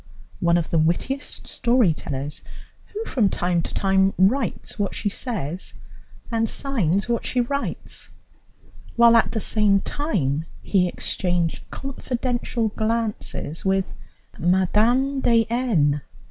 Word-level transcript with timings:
one 0.39 0.57
of 0.57 0.73
our 0.73 0.79
wittiest 0.79 1.45
story 1.45 1.93
tellers, 1.93 2.41
who 2.87 3.05
from 3.05 3.29
time 3.29 3.61
to 3.61 3.71
time 3.71 4.15
writes 4.17 4.79
what 4.79 4.95
she 4.95 5.09
says 5.09 5.75
and 6.31 6.49
signs 6.49 7.07
what 7.07 7.23
she 7.23 7.39
writes, 7.39 8.09
while 8.95 9.15
at 9.15 9.29
the 9.31 9.39
same 9.39 9.79
time 9.79 10.43
he 10.63 10.87
exchanged 10.87 11.69
confidential 11.69 12.69
glances 12.69 13.63
with 13.63 13.93
Mme. 14.39 15.19
de 15.21 15.45
N. 15.51 16.01